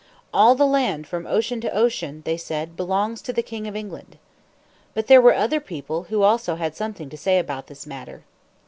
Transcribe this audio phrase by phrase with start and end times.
[0.33, 4.17] "All the land from ocean to ocean," they said, "belongs to the King of England."
[4.95, 8.23] But there were other people who also had something to say about this matter.